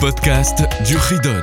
[0.00, 1.42] podcast du Ridon.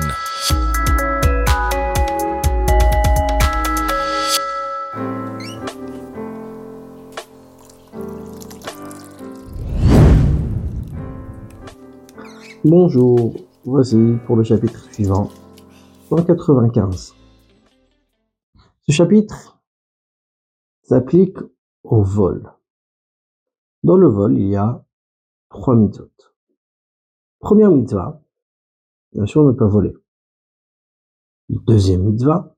[12.64, 15.30] Bonjour, voici pour le chapitre suivant,
[16.08, 17.14] 195.
[18.80, 19.62] Ce chapitre
[20.82, 21.38] s'applique
[21.84, 22.52] au vol.
[23.84, 24.84] Dans le vol, il y a
[25.48, 26.10] trois mitzvot.
[27.38, 28.20] Première mitzvah,
[29.12, 29.94] bien sûr ne pas voler.
[31.48, 32.54] Deuxième mitzvah,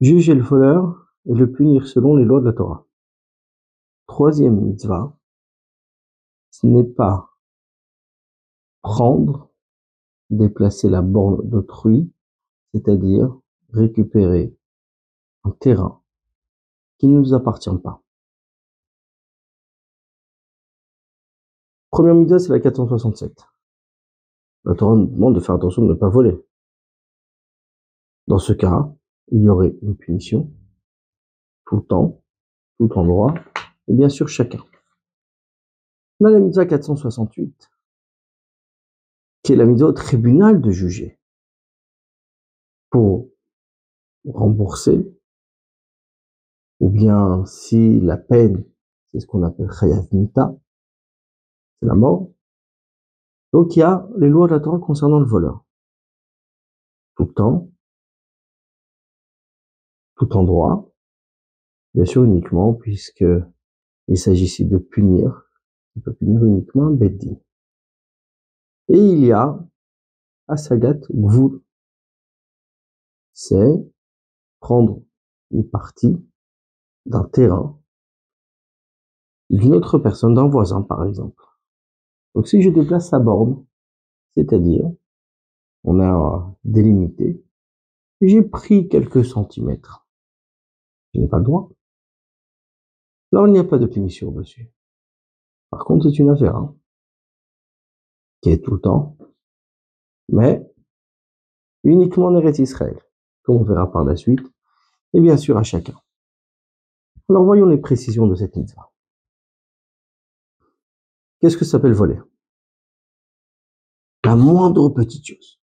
[0.00, 2.86] juger le voleur et le punir selon les lois de la Torah.
[4.06, 5.16] Troisième mitzvah,
[6.50, 7.30] ce n'est pas
[8.82, 9.50] prendre,
[10.28, 12.12] déplacer la borne d'autrui,
[12.74, 13.38] c'est-à-dire
[13.70, 14.54] récupérer
[15.44, 16.02] un terrain
[16.98, 18.02] qui ne nous appartient pas.
[21.90, 23.51] Première mitzvah, c'est la 467.
[24.64, 26.36] La Torah nous demande de faire attention de ne pas voler.
[28.28, 28.94] Dans ce cas,
[29.28, 30.52] il y aurait une punition,
[31.66, 32.22] tout le temps,
[32.78, 33.34] tout endroit,
[33.88, 34.64] et bien sûr chacun.
[36.20, 37.70] On a la mitzvah 468,
[39.42, 41.18] qui est la mitzvah au tribunal de juger,
[42.90, 43.28] pour
[44.24, 45.18] rembourser,
[46.78, 48.64] ou bien si la peine,
[49.10, 50.54] c'est ce qu'on appelle chayav mita,
[51.80, 52.31] c'est la mort,
[53.52, 55.64] donc il y a les lois de la Torah concernant le voleur.
[57.16, 57.70] Tout temps,
[60.16, 60.90] tout endroit,
[61.94, 63.24] bien sûr uniquement puisque
[64.08, 65.44] il s'agissait de punir,
[65.96, 66.98] il peut punir uniquement un.
[68.88, 69.58] Et il y a
[70.48, 71.60] Asagat Gvul,
[73.32, 73.84] c'est
[74.60, 75.02] prendre
[75.50, 76.16] une partie
[77.06, 77.78] d'un terrain
[79.50, 81.44] d'une autre personne, d'un voisin par exemple.
[82.34, 83.64] Donc si je déplace sa borne,
[84.34, 84.90] c'est-à-dire,
[85.84, 87.44] on a délimité,
[88.20, 90.06] j'ai pris quelques centimètres.
[91.14, 91.70] Je n'ai pas le droit.
[93.32, 94.70] Là, il n'y a pas de punition dessus.
[95.70, 96.76] Par contre, c'est une affaire hein,
[98.42, 99.16] qui est tout le temps,
[100.28, 100.70] mais
[101.84, 102.98] uniquement en Eretz Israël,
[103.42, 104.40] comme on verra par la suite,
[105.14, 105.94] et bien sûr à chacun.
[107.28, 108.91] Alors voyons les précisions de cette mitzvah.
[111.42, 112.20] Qu'est-ce que ça s'appelle voler?
[114.24, 115.60] La moindre petite chose.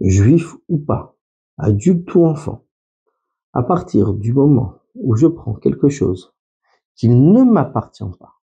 [0.00, 1.16] Juif ou pas,
[1.56, 2.66] adulte ou enfant,
[3.54, 6.34] à partir du moment où je prends quelque chose
[6.94, 8.38] qui ne m'appartient pas,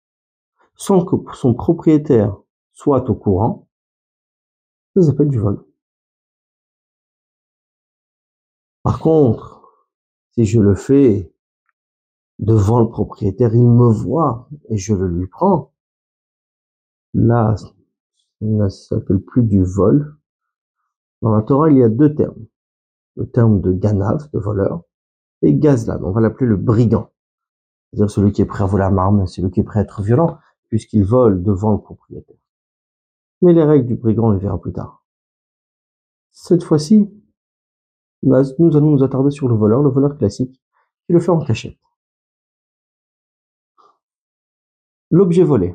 [0.75, 2.37] sans que son propriétaire
[2.71, 3.67] soit au courant,
[4.95, 5.65] ça s'appelle du vol.
[8.83, 9.89] Par contre,
[10.31, 11.33] si je le fais
[12.39, 15.73] devant le propriétaire, il me voit et je le lui prends.
[17.13, 17.67] Là, ça
[18.41, 20.15] ne s'appelle plus du vol.
[21.21, 22.45] Dans la Torah, il y a deux termes.
[23.15, 24.83] Le terme de ganav, de voleur,
[25.41, 27.09] et gazlan, on va l'appeler le brigand.
[27.91, 30.03] C'est-à-dire celui qui est prêt à voler à marme, celui qui est prêt à être
[30.03, 30.37] violent,
[30.69, 32.37] puisqu'il vole devant le propriétaire.
[33.41, 35.03] Mais les règles du brigand, on les verra plus tard.
[36.31, 37.09] Cette fois-ci,
[38.21, 38.35] nous
[38.75, 40.61] allons nous attarder sur le voleur, le voleur classique,
[41.05, 41.77] qui le fait en cachette.
[45.09, 45.73] L'objet volé,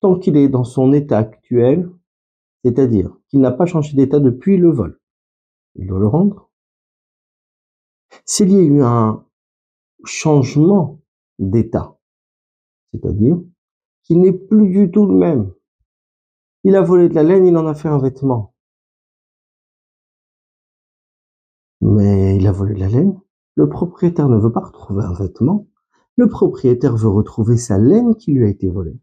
[0.00, 1.90] tant qu'il est dans son état actuel,
[2.62, 5.00] c'est-à-dire qu'il n'a pas changé d'état depuis le vol,
[5.74, 6.50] il doit le rendre.
[8.26, 9.24] S'il y a eu un
[10.04, 11.00] changement
[11.38, 11.98] d'état,
[12.92, 13.40] c'est-à-dire
[14.02, 15.54] qu'il n'est plus du tout le même,
[16.62, 18.54] il a volé de la laine, il en a fait un vêtement.
[21.80, 23.18] Mais il a volé de la laine,
[23.54, 25.66] le propriétaire ne veut pas retrouver un vêtement,
[26.16, 28.98] le propriétaire veut retrouver sa laine qui lui a été volée.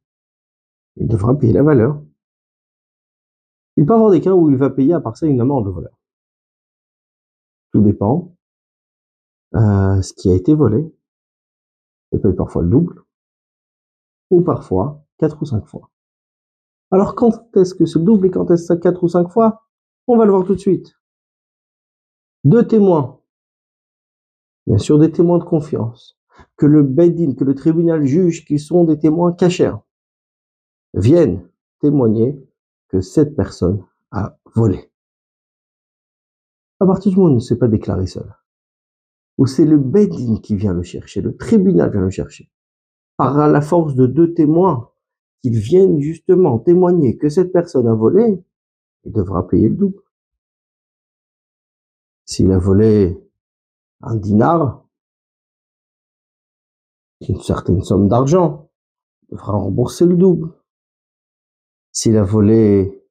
[0.97, 2.01] Il devra payer la valeur.
[3.77, 5.71] Il peut avoir des cas où il va payer à part ça une amende de
[5.71, 5.97] voleur.
[7.71, 8.35] Tout dépend.
[9.55, 10.93] Euh, ce qui a été volé,
[12.11, 13.03] ça peut être parfois le double,
[14.29, 15.89] ou parfois quatre ou cinq fois.
[16.89, 19.67] Alors quand est-ce que ce double et quand est-ce que quatre ou cinq fois?
[20.07, 20.93] On va le voir tout de suite.
[22.43, 23.21] Deux témoins.
[24.67, 26.20] Bien sûr, des témoins de confiance
[26.57, 29.71] que le Bedin, que le tribunal juge qu'ils sont des témoins cachés,
[30.93, 31.47] viennent
[31.79, 32.37] témoigner
[32.89, 34.91] que cette personne a volé.
[36.79, 38.35] À partir du moment où ne s'est pas déclaré seul,
[39.37, 42.49] où c'est le Bedin qui vient le chercher, le tribunal vient le chercher,
[43.17, 44.91] par la force de deux témoins,
[45.41, 48.43] qu'ils viennent justement témoigner que cette personne a volé,
[49.05, 50.01] il devra payer le double.
[52.25, 53.19] S'il a volé
[54.01, 54.85] un dinar,
[57.29, 58.69] une certaine somme d'argent,
[59.29, 60.51] devra rembourser le double.
[61.91, 63.03] S'il a volé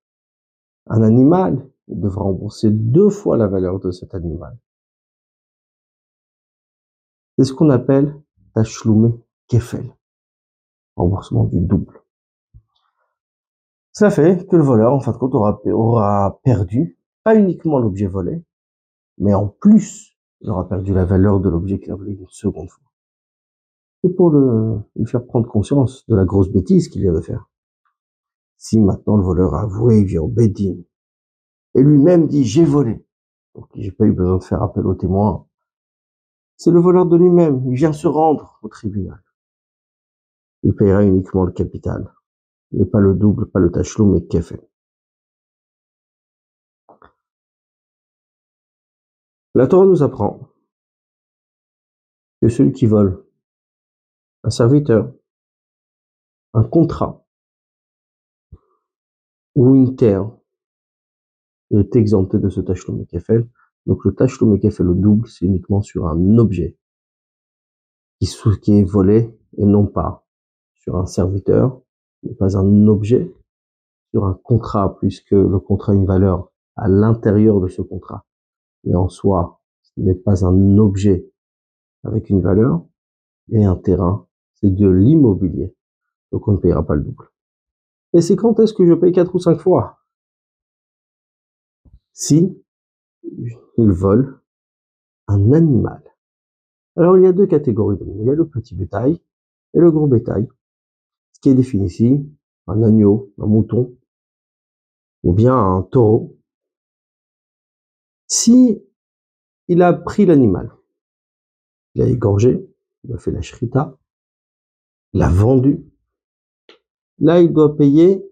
[0.87, 4.59] un animal, il devra rembourser deux fois la valeur de cet animal.
[7.37, 8.15] C'est ce qu'on appelle
[8.55, 9.15] tachloumé
[9.49, 9.95] kefel,
[10.97, 12.03] remboursement du double.
[13.93, 18.07] Ça fait que le voleur, en fin de compte, aura, aura perdu pas uniquement l'objet
[18.07, 18.43] volé,
[19.19, 22.71] mais en plus, il aura perdu la valeur de l'objet qu'il a volé une seconde
[22.71, 22.90] fois.
[24.03, 27.51] C'est pour le, lui faire prendre conscience de la grosse bêtise qu'il vient de faire.
[28.57, 30.85] Si maintenant le voleur a avoué, il vient au Bédine,
[31.75, 33.05] et lui-même dit j'ai volé,
[33.55, 35.47] donc j'ai pas eu besoin de faire appel au témoin,
[36.57, 39.23] c'est le voleur de lui-même, il vient se rendre au tribunal.
[40.63, 42.13] Il payera uniquement le capital,
[42.73, 44.61] mais pas le double, pas le tachelou, mais kefel.
[49.55, 50.49] La Torah nous apprend
[52.41, 53.25] que celui qui vole
[54.43, 55.13] un serviteur,
[56.55, 57.25] un contrat
[59.55, 60.31] ou une terre
[61.71, 63.49] est exempté de ce tachelum kefel.
[63.87, 66.77] Donc le tachelum kefel, le double, c'est uniquement sur un objet
[68.19, 70.27] qui, est volé et non pas
[70.75, 71.81] sur un serviteur,
[72.23, 73.35] mais pas un objet,
[74.11, 78.27] sur un contrat, puisque le contrat a une valeur à l'intérieur de ce contrat.
[78.85, 81.31] Et en soi, ce n'est pas un objet
[82.03, 82.85] avec une valeur,
[83.53, 84.27] et un terrain,
[84.63, 85.75] c'est de l'immobilier.
[86.33, 87.29] Donc on ne payera pas le double.
[88.13, 89.99] Et c'est quand est-ce que je paye quatre ou cinq fois?
[92.13, 92.63] Si
[93.77, 94.41] il vole
[95.29, 96.03] un animal.
[96.97, 99.21] Alors il y a deux catégories Il y a le petit bétail
[99.75, 100.49] et le gros bétail.
[101.33, 102.29] Ce qui est défini ici,
[102.67, 103.97] un agneau, un mouton,
[105.23, 106.37] ou bien un taureau.
[108.27, 108.83] Si
[109.69, 110.73] il a pris l'animal,
[111.95, 112.69] il a égorgé,
[113.05, 113.97] il a fait la shrita,
[115.13, 115.85] il a vendu,
[117.19, 118.25] là il doit payer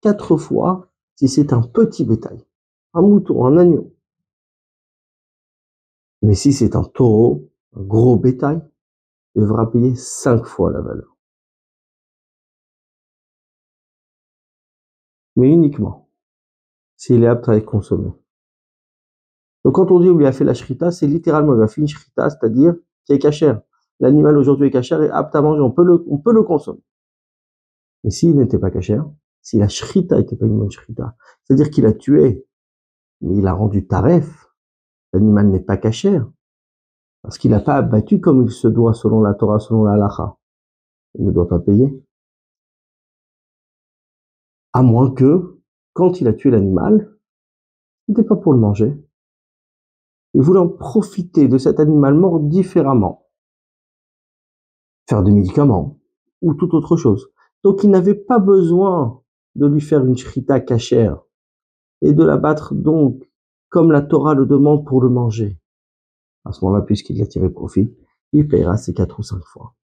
[0.00, 2.44] quatre fois si c'est un petit bétail,
[2.92, 3.94] un mouton, un agneau.
[6.22, 8.60] Mais si c'est un taureau, un gros bétail,
[9.34, 11.16] il devra payer cinq fois la valeur.
[15.36, 16.04] Mais uniquement
[16.96, 18.10] s'il est apte à être consommé.
[19.64, 21.80] Donc quand on dit on lui a fait la shrita, c'est littéralement il a fait
[21.80, 22.74] une shrita, c'est-à-dire
[23.04, 23.60] qui est cachère.
[24.00, 26.82] L'animal aujourd'hui est cachère et apte à manger, on peut le, consommer.
[28.02, 29.08] Mais s'il n'était pas cachère,
[29.40, 32.46] si la shrita n'était pas une bonne shrita, c'est-à-dire qu'il a tué,
[33.20, 34.48] mais il a rendu taref,
[35.12, 36.28] l'animal n'est pas cachère,
[37.22, 40.36] parce qu'il n'a pas abattu comme il se doit selon la Torah, selon la lacha.
[41.18, 42.04] Il ne doit pas payer.
[44.72, 45.60] À moins que,
[45.92, 47.16] quand il a tué l'animal,
[48.06, 49.00] ce n'était pas pour le manger.
[50.34, 53.23] Il voulait en profiter de cet animal mort différemment.
[55.08, 55.98] Faire des médicaments,
[56.40, 57.28] ou toute autre chose.
[57.62, 59.20] Donc il n'avait pas besoin
[59.54, 61.22] de lui faire une shrita cachère
[62.02, 63.30] et de l'abattre donc
[63.68, 65.58] comme la Torah le demande pour le manger
[66.44, 67.94] à ce moment-là, puisqu'il a tiré profit,
[68.32, 69.74] il payera ses quatre ou cinq fois.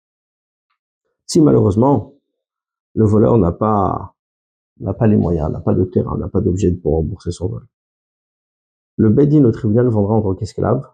[1.26, 2.14] Si malheureusement,
[2.94, 4.14] le voleur n'a pas,
[4.80, 7.66] n'a pas les moyens, n'a pas de terrain, n'a pas d'objet pour rembourser son vol.
[8.96, 10.86] Le Bedin au tribunal vendra en tant qu'esclave,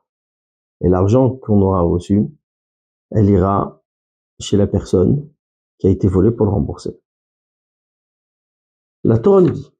[0.82, 2.28] et l'argent qu'on aura reçu,
[3.10, 3.75] elle ira
[4.40, 5.28] chez la personne
[5.78, 6.98] qui a été volée pour le rembourser.
[9.04, 9.72] La Torah nous dit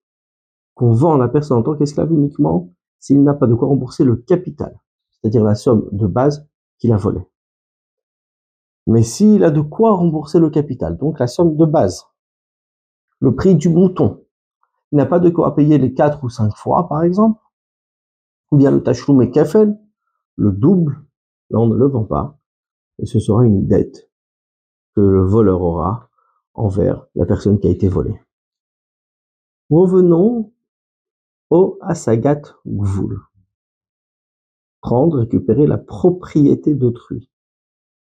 [0.75, 4.17] qu'on vend la personne en tant qu'esclave uniquement s'il n'a pas de quoi rembourser le
[4.17, 4.79] capital
[5.27, 6.49] c'est-à-dire la somme de base
[6.79, 7.27] qu'il a volée.
[8.87, 12.05] Mais s'il a de quoi rembourser le capital, donc la somme de base,
[13.19, 14.25] le prix du mouton,
[14.93, 17.41] il n'a pas de quoi payer les quatre ou cinq fois, par exemple,
[18.53, 19.77] ou bien le tachloum et kefel,
[20.37, 21.05] le double,
[21.51, 22.39] là on ne le vend pas,
[23.01, 24.06] et ce sera une dette
[24.97, 26.11] que le voleur aura
[26.55, 28.21] envers la personne qui a été volée.
[29.71, 30.53] Revenons
[31.51, 33.21] au Asagat Gvoul
[34.87, 37.29] prendre, récupérer la propriété d'autrui.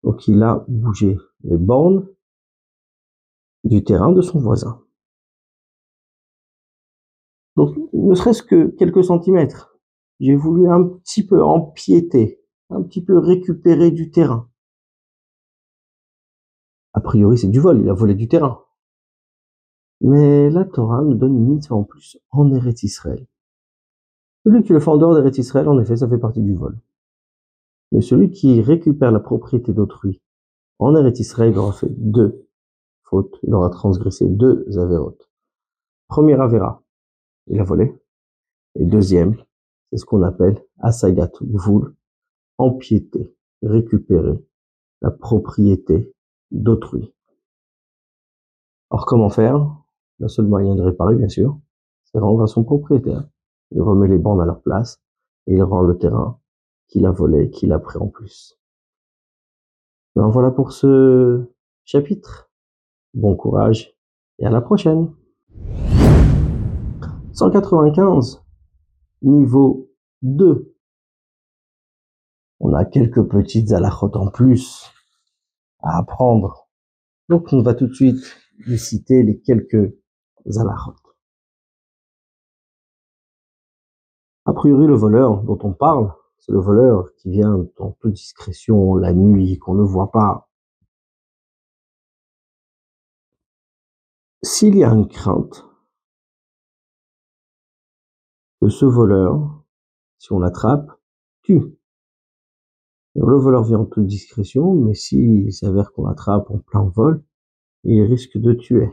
[0.03, 2.05] Donc il a bougé les bornes
[3.63, 4.84] du terrain de son voisin.
[7.55, 9.79] Donc ne serait-ce que quelques centimètres,
[10.19, 14.50] j'ai voulu un petit peu empiéter, un petit peu récupérer du terrain.
[16.97, 18.63] A priori c'est du vol, il a volé du terrain.
[20.01, 23.27] Mais la Torah nous donne une mitzvah en plus en Eretz Israël.
[24.43, 26.75] Celui qui le fait en dehors d'Eretz Israël, en effet, ça fait partie du vol.
[27.91, 30.23] Mais celui qui récupère la propriété d'autrui
[30.79, 32.47] en Eretz Israël, il aura fait deux
[33.03, 35.29] fautes, il aura transgressé deux avérotes.
[36.07, 36.81] Premier avéra,
[37.45, 37.95] il a volé.
[38.73, 39.35] Et deuxième,
[39.91, 41.93] c'est ce qu'on appelle asagat gvul,
[42.57, 44.43] empiéter, récupérer
[45.03, 46.11] la propriété
[46.51, 47.13] d'autrui.
[48.89, 49.75] Alors comment faire?
[50.19, 51.59] Le seul moyen de réparer, bien sûr,
[52.05, 53.27] c'est rendre à son propriétaire.
[53.71, 55.01] Il remet les bandes à leur place
[55.45, 56.39] et il rend le terrain
[56.87, 58.57] qu'il a volé, qu'il a pris en plus.
[60.15, 61.45] Ben voilà pour ce
[61.83, 62.49] chapitre.
[63.13, 63.93] Bon courage
[64.39, 65.13] et à la prochaine.
[67.33, 68.43] 195,
[69.21, 69.91] niveau
[70.23, 70.73] 2.
[72.59, 74.91] On a quelques petites alachotes en plus
[75.79, 76.67] à apprendre.
[77.29, 78.24] Donc on va tout de suite
[78.57, 79.93] lui citer les quelques
[80.46, 80.96] alachot.
[84.46, 88.96] A priori, le voleur dont on parle, c'est le voleur qui vient en toute discrétion
[88.96, 90.50] la nuit, qu'on ne voit pas.
[94.41, 95.65] S'il y a une crainte
[98.62, 99.63] que ce voleur,
[100.17, 100.89] si on l'attrape,
[101.41, 101.76] tue.
[103.25, 107.24] Le voleur vient en toute discrétion, mais s'il s'avère qu'on l'attrape en plein vol,
[107.83, 108.89] il risque de tuer.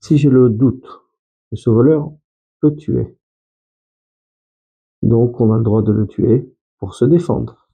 [0.00, 0.86] Si j'ai le doute
[1.52, 2.12] ce voleur
[2.60, 3.18] peut tuer,
[5.02, 7.68] donc on a le droit de le tuer pour se défendre.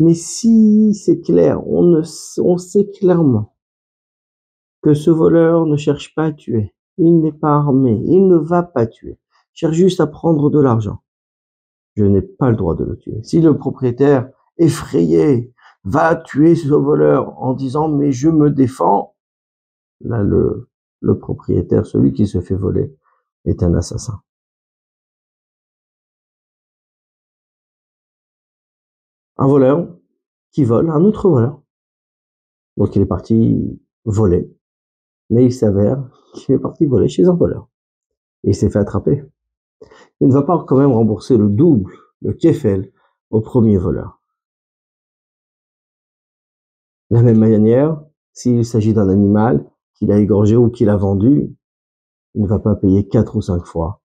[0.00, 2.02] Mais si c'est clair, on
[2.58, 3.54] sait clairement
[4.82, 8.64] que ce voleur ne cherche pas à tuer, il n'est pas armé, il ne va
[8.64, 9.20] pas tuer,
[9.54, 10.98] il cherche juste à prendre de l'argent.
[11.94, 13.22] Je n'ai pas le droit de le tuer.
[13.22, 15.52] Si le propriétaire, effrayé,
[15.84, 19.16] va tuer ce voleur en disant mais je me défends,
[20.00, 20.68] là le,
[21.20, 22.96] propriétaire, celui qui se fait voler,
[23.44, 24.22] est un assassin.
[29.36, 29.88] un voleur
[30.52, 31.60] qui vole un autre voleur.
[32.76, 34.50] Donc il est parti voler,
[35.30, 36.02] mais il s'avère
[36.34, 37.68] qu'il est parti voler chez un voleur.
[38.42, 39.24] Il s'est fait attraper.
[40.20, 41.92] Il ne va pas quand même rembourser le double,
[42.22, 42.92] le kefel,
[43.30, 44.20] au premier voleur.
[47.14, 48.02] De la même manière,
[48.32, 51.54] s'il s'agit d'un animal qu'il a égorgé ou qu'il a vendu,
[52.34, 54.02] il ne va pas payer quatre ou cinq fois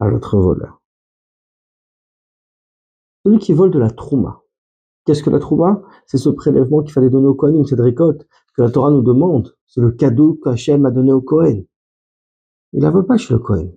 [0.00, 0.82] à l'autre voleur.
[3.24, 4.42] Celui qui vole de la trouma.
[5.06, 5.80] Qu'est-ce que la trouma?
[6.04, 9.56] C'est ce prélèvement qu'il fallait donner au Kohen, cette récolte que la Torah nous demande.
[9.66, 11.64] C'est le cadeau qu'Hachem a donné au Kohen.
[12.74, 13.74] Il la vole pas chez le Kohen.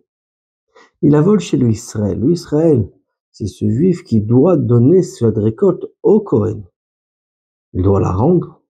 [1.01, 2.19] Il la vole chez l'Israël.
[2.19, 2.91] L'Israël,
[3.31, 6.65] c'est ce juif qui doit donner cette récolte au Kohen.
[7.73, 8.61] Il doit la rendre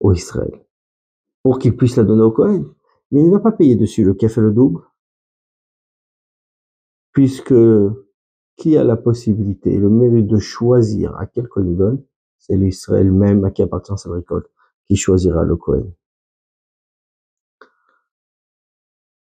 [0.00, 0.64] au Israël
[1.42, 2.66] pour qu'il puisse la donner au Kohen.
[3.10, 4.82] Mais il ne va pas payer dessus le café le double
[7.12, 7.54] puisque
[8.56, 12.04] qui a la possibilité le mérite de choisir à quel Kohen il donne,
[12.38, 14.50] c'est l'Israël même à qui appartient sa récolte,
[14.84, 15.92] qui choisira le Kohen.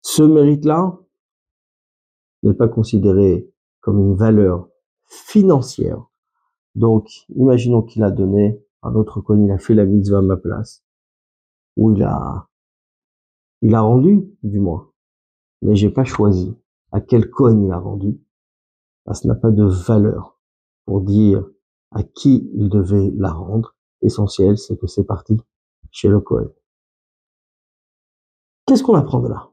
[0.01, 0.97] Ce mérite-là
[2.43, 4.69] n'est pas considéré comme une valeur
[5.05, 6.05] financière.
[6.75, 10.37] Donc, imaginons qu'il a donné un autre Kohen, il a fait la mitzvah à ma
[10.37, 10.83] place,
[11.77, 12.47] ou il a,
[13.61, 14.91] il a rendu, du moins.
[15.61, 16.55] Mais j'ai pas choisi
[16.91, 18.19] à quel Kohen il a rendu
[19.13, 20.39] ça n'a pas de valeur
[20.85, 21.45] pour dire
[21.91, 23.75] à qui il devait la rendre.
[24.01, 25.39] Essentiel, c'est que c'est parti
[25.91, 26.49] chez le Kohen.
[28.65, 29.51] Qu'est-ce qu'on apprend de là?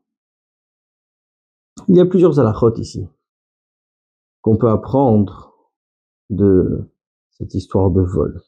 [1.88, 3.06] Il y a plusieurs alachotes ici
[4.40, 5.70] qu'on peut apprendre
[6.28, 6.91] de
[7.32, 8.40] cette histoire de vol.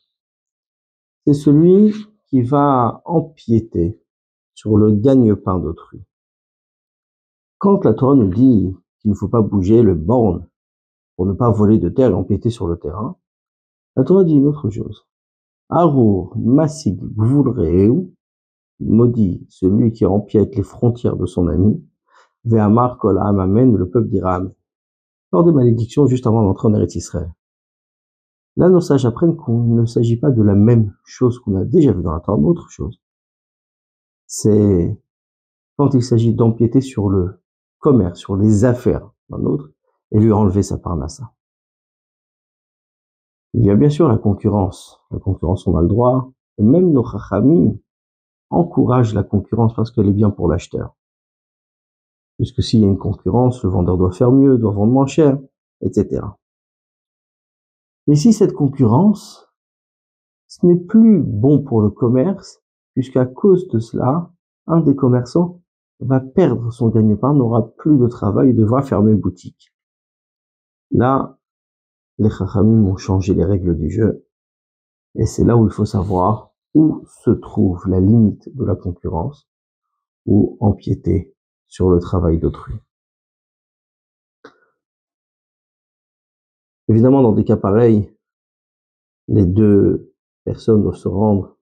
[1.27, 1.95] C'est celui
[2.27, 4.01] qui va empiéter
[4.55, 6.03] sur le gagne-pain d'autrui.
[7.59, 10.47] Quand la Torah nous dit qu'il ne faut pas bouger le borne
[11.17, 13.17] pour ne pas voler de terre et empiéter sur le terrain,
[13.97, 15.07] la Torah dit une autre chose.
[15.71, 18.13] Arour Masig Gvulreu,
[18.81, 21.83] maudit celui qui empiète les frontières de son ami,
[22.45, 24.43] Ve'amar Kol Amen, le peuple dira
[25.33, 27.17] Lors des malédictions, juste avant d'entrer en Eretz.
[28.57, 32.13] Sages apprennent qu'on ne s'agit pas de la même chose qu'on a déjà vu dans
[32.13, 33.01] la Torah, autre chose.
[34.27, 34.97] C'est
[35.77, 37.41] quand il s'agit d'empiéter sur le
[37.79, 39.71] commerce, sur les affaires d'un autre,
[40.13, 41.33] et lui enlever sa parnassa.
[43.55, 45.01] Il y a bien sûr la concurrence.
[45.11, 46.33] La concurrence, on a le droit.
[46.59, 47.77] même nos chachamim
[48.51, 50.97] encouragent la concurrence parce qu'elle est bien pour l'acheteur.
[52.37, 55.39] Puisque s'il y a une concurrence, le vendeur doit faire mieux, doit vendre moins cher,
[55.81, 56.23] etc.
[58.07, 59.49] Mais si cette concurrence,
[60.47, 64.31] ce n'est plus bon pour le commerce, puisqu'à cause de cela,
[64.67, 65.63] un des commerçants
[66.01, 69.75] va perdre son gagne-pain, n'aura plus de travail et devra fermer boutique.
[70.91, 71.39] Là,
[72.19, 74.27] les Chachamim ont changé les règles du jeu.
[75.17, 79.49] Et c'est là où il faut savoir où se trouve la limite de la concurrence
[80.27, 81.35] ou empiéter
[81.67, 82.75] sur le travail d'autrui.
[86.89, 88.15] Évidemment, dans des cas pareils,
[89.29, 90.15] les deux
[90.45, 91.57] personnes doivent se rendre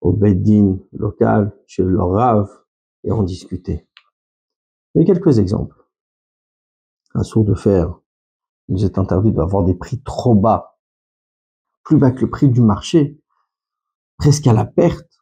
[0.00, 2.48] au beddin local, chez leur rave,
[3.04, 3.86] et en discuter.
[4.94, 5.76] Mais quelques exemples.
[7.14, 8.00] Un sourd de fer,
[8.68, 10.78] il nous est interdit d'avoir des prix trop bas,
[11.82, 13.20] plus bas que le prix du marché,
[14.16, 15.20] presque à la perte,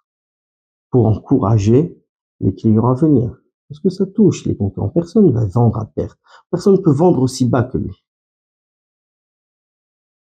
[0.90, 2.02] pour encourager
[2.40, 3.37] les clients à venir.
[3.68, 4.88] Parce que ça touche les concurrents.
[4.88, 6.18] Personne ne va vendre à perte.
[6.50, 8.04] Personne ne peut vendre aussi bas que lui.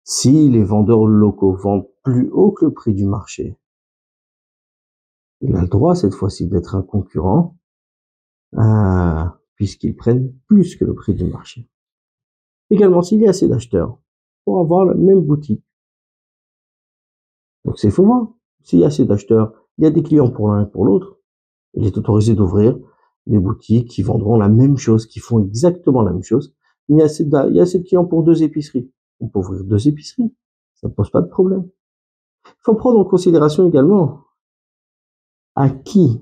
[0.04, 3.56] Si les vendeurs locaux vendent plus haut que le prix du marché,
[5.40, 7.56] il a le droit cette fois-ci d'être un concurrent,
[8.58, 11.68] euh, puisqu'ils prennent plus que le prix du marché.
[12.70, 13.98] Également, s'il y a assez d'acheteurs
[14.44, 15.64] pour avoir la même boutique.
[17.64, 18.28] Donc c'est faux voir.
[18.62, 21.18] S'il y a assez d'acheteurs, il y a des clients pour l'un et pour l'autre.
[21.74, 22.78] Il est autorisé d'ouvrir
[23.26, 26.54] des boutiques qui vendront la même chose, qui font exactement la même chose.
[26.88, 28.90] Il y a assez de, il y a assez de clients pour deux épiceries.
[29.22, 30.34] On peut ouvrir deux épiceries.
[30.74, 31.68] Ça ne pose pas de problème.
[32.44, 34.24] Il faut prendre en considération également
[35.54, 36.20] à qui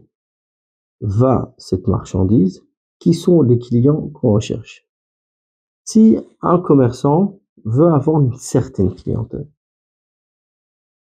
[1.01, 2.63] va cette marchandise,
[2.99, 4.87] qui sont les clients qu'on recherche.
[5.85, 9.51] Si un commerçant veut avoir une certaine clientèle,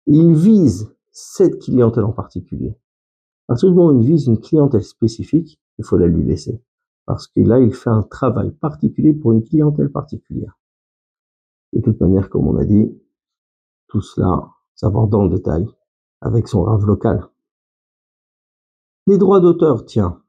[0.05, 2.75] il vise cette clientèle en particulier.
[3.47, 6.63] À partir il vise une clientèle spécifique, il faut la lui laisser.
[7.05, 10.58] Parce que là, il fait un travail particulier pour une clientèle particulière.
[11.73, 12.99] De toute manière, comme on a dit,
[13.87, 15.67] tout cela, savoir dans le détail,
[16.21, 17.27] avec son rave local.
[19.07, 20.21] Les droits d'auteur, tiens,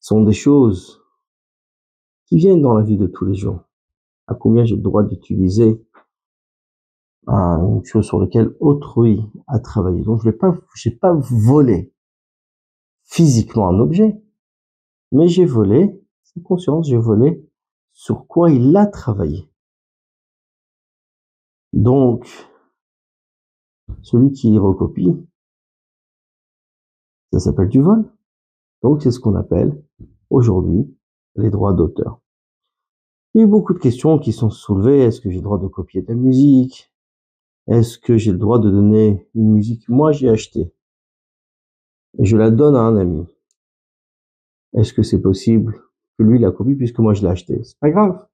[0.00, 1.02] sont des choses
[2.26, 3.60] qui viennent dans la vie de tous les jours.
[4.26, 5.84] À combien j'ai le droit d'utiliser
[7.26, 10.02] une chose sur laquelle autrui a travaillé.
[10.02, 10.52] Donc je n'ai pas,
[11.00, 11.94] pas volé
[13.04, 14.20] physiquement un objet,
[15.12, 17.48] mais j'ai volé, c'est conscience, j'ai volé
[17.92, 19.48] sur quoi il a travaillé.
[21.72, 22.26] Donc,
[24.02, 25.14] celui qui recopie,
[27.32, 28.04] ça s'appelle du vol.
[28.82, 29.82] Donc c'est ce qu'on appelle
[30.28, 30.94] aujourd'hui
[31.36, 32.20] les droits d'auteur.
[33.34, 35.00] Il y a eu beaucoup de questions qui sont soulevées.
[35.00, 36.92] Est-ce que j'ai le droit de copier de la musique?
[37.68, 39.88] Est-ce que j'ai le droit de donner une musique?
[39.88, 40.74] Moi, j'ai acheté.
[42.18, 43.26] Et je la donne à un ami.
[44.74, 45.82] Est-ce que c'est possible
[46.18, 48.26] que lui la copie puisque moi je l'ai acheté C'est pas grave.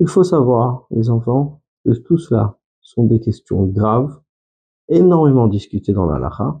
[0.00, 4.20] Il faut savoir, les enfants, que tout cela sont des questions graves,
[4.88, 6.60] énormément discutées dans la lacha.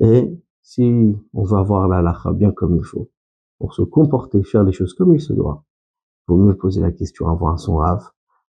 [0.00, 3.10] Et si on va voir la lacha bien comme il faut,
[3.58, 5.64] pour se comporter, faire les choses comme il se doit,
[6.26, 8.08] il vaut mieux poser la question avant son rave,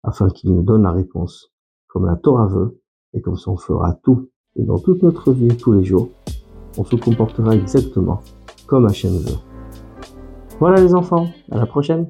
[0.03, 1.53] afin qu'il nous donne la réponse,
[1.87, 2.81] comme la Torah veut,
[3.13, 4.31] et comme ça on fera tout.
[4.57, 6.09] Et dans toute notre vie, tous les jours,
[6.79, 8.21] on se comportera exactement
[8.67, 9.52] comme Hachem veut.
[10.63, 12.07] Voilà les enfants, à la prochaine